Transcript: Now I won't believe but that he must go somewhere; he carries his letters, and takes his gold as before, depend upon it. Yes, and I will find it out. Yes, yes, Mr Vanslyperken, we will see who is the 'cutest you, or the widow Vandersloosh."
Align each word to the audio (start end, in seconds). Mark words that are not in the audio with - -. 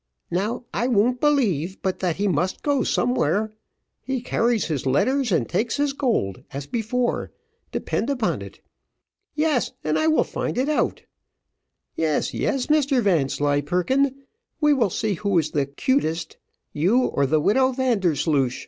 Now 0.31 0.65
I 0.73 0.87
won't 0.87 1.21
believe 1.21 1.79
but 1.83 1.99
that 1.99 2.15
he 2.15 2.27
must 2.27 2.63
go 2.63 2.81
somewhere; 2.81 3.53
he 4.01 4.19
carries 4.19 4.65
his 4.65 4.87
letters, 4.87 5.31
and 5.31 5.47
takes 5.47 5.77
his 5.77 5.93
gold 5.93 6.41
as 6.51 6.65
before, 6.65 7.31
depend 7.71 8.09
upon 8.09 8.41
it. 8.41 8.61
Yes, 9.35 9.73
and 9.83 9.99
I 9.99 10.07
will 10.07 10.23
find 10.23 10.57
it 10.57 10.69
out. 10.69 11.03
Yes, 11.95 12.33
yes, 12.33 12.65
Mr 12.65 12.99
Vanslyperken, 12.99 14.23
we 14.59 14.73
will 14.73 14.89
see 14.89 15.13
who 15.13 15.37
is 15.37 15.51
the 15.51 15.67
'cutest 15.67 16.37
you, 16.73 17.03
or 17.05 17.27
the 17.27 17.39
widow 17.39 17.71
Vandersloosh." 17.71 18.59